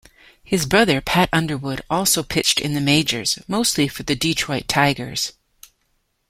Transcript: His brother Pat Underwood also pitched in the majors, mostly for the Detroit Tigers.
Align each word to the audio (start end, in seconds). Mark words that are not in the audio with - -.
His 0.43 0.65
brother 0.65 0.99
Pat 0.99 1.29
Underwood 1.31 1.83
also 1.87 2.23
pitched 2.23 2.59
in 2.59 2.73
the 2.73 2.81
majors, 2.81 3.37
mostly 3.47 3.87
for 3.87 4.01
the 4.01 4.15
Detroit 4.15 4.67
Tigers. 4.67 5.33